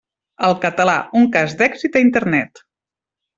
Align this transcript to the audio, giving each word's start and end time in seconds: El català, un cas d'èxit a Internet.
El 0.45 0.53
català, 0.63 0.95
un 1.19 1.27
cas 1.35 1.53
d'èxit 1.59 1.99
a 2.01 2.03
Internet. 2.07 2.65